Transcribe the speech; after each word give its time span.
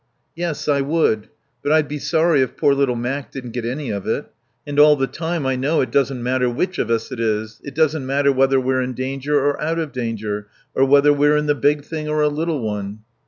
"Yes. 0.35 0.67
I 0.67 0.81
would. 0.81 1.29
But 1.61 1.71
I'd 1.71 1.87
be 1.87 1.99
sorry 1.99 2.41
if 2.41 2.57
poor 2.57 2.73
little 2.73 2.95
Mac 2.95 3.31
didn't 3.31 3.51
get 3.51 3.65
any 3.65 3.91
of 3.91 4.07
it. 4.07 4.25
And 4.65 4.79
all 4.79 4.95
the 4.95 5.05
time 5.05 5.45
I 5.45 5.55
know 5.55 5.79
it 5.81 5.91
doesn't 5.91 6.23
matter 6.23 6.49
which 6.49 6.79
of 6.79 6.89
us 6.89 7.11
it 7.11 7.19
is. 7.19 7.61
It 7.63 7.75
doesn't 7.75 8.07
matter 8.07 8.31
whether 8.31 8.59
we're 8.59 8.81
in 8.81 8.95
danger 8.95 9.37
or 9.39 9.61
out 9.61 9.77
of 9.77 9.91
danger, 9.91 10.47
or 10.73 10.85
whether 10.85 11.13
we're 11.13 11.37
in 11.37 11.45
the 11.45 11.53
big 11.53 11.83
thing 11.85 12.09
or 12.09 12.23
a 12.23 12.29
little 12.29 12.61
one." 12.61 13.01